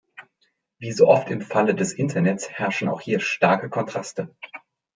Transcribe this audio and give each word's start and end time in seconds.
Wie 0.79 0.93
so 0.93 1.05
oft 1.07 1.29
im 1.29 1.41
Falle 1.41 1.75
des 1.75 1.93
Internets 1.93 2.49
herrschen 2.49 2.89
auch 2.89 3.01
hier 3.01 3.19
starke 3.19 3.69
Kontraste. 3.69 4.33